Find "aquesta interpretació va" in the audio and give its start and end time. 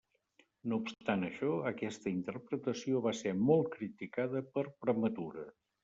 1.73-3.15